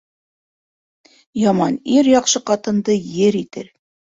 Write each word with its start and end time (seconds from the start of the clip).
Яман 1.41 1.77
ир 1.99 2.09
яҡшы 2.15 2.45
ҡатынды 2.51 2.99
ер 3.21 3.43
итер. 3.45 3.71